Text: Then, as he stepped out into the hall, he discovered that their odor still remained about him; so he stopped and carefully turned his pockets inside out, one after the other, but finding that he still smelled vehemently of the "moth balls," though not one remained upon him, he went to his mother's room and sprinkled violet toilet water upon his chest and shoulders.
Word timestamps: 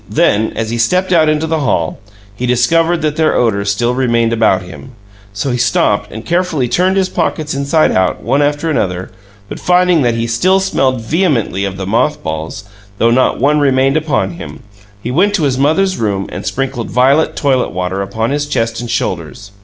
Then, 0.09 0.51
as 0.55 0.71
he 0.71 0.79
stepped 0.79 1.13
out 1.13 1.29
into 1.29 1.45
the 1.45 1.59
hall, 1.59 1.99
he 2.35 2.47
discovered 2.47 3.03
that 3.03 3.17
their 3.17 3.35
odor 3.35 3.63
still 3.63 3.93
remained 3.93 4.33
about 4.33 4.63
him; 4.63 4.93
so 5.31 5.51
he 5.51 5.59
stopped 5.59 6.11
and 6.11 6.25
carefully 6.25 6.67
turned 6.67 6.97
his 6.97 7.07
pockets 7.07 7.53
inside 7.53 7.91
out, 7.91 8.23
one 8.23 8.41
after 8.41 8.73
the 8.73 8.81
other, 8.81 9.11
but 9.47 9.59
finding 9.59 10.01
that 10.01 10.15
he 10.15 10.25
still 10.25 10.59
smelled 10.59 11.01
vehemently 11.01 11.65
of 11.65 11.77
the 11.77 11.85
"moth 11.85 12.23
balls," 12.23 12.63
though 12.97 13.11
not 13.11 13.39
one 13.39 13.59
remained 13.59 13.95
upon 13.95 14.31
him, 14.31 14.63
he 14.99 15.11
went 15.11 15.35
to 15.35 15.43
his 15.43 15.59
mother's 15.59 15.97
room 15.97 16.25
and 16.31 16.47
sprinkled 16.47 16.89
violet 16.89 17.35
toilet 17.35 17.69
water 17.69 18.01
upon 18.01 18.31
his 18.31 18.47
chest 18.47 18.81
and 18.81 18.89
shoulders. 18.89 19.51